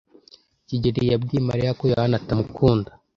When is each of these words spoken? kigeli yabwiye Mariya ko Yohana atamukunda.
kigeli 0.67 1.01
yabwiye 1.11 1.41
Mariya 1.49 1.77
ko 1.79 1.83
Yohana 1.91 2.15
atamukunda. 2.17 2.89